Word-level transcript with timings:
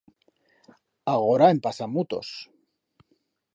Agora 1.15 1.45
en 1.53 1.59
pasa 1.65 1.85
mutos. 1.93 2.27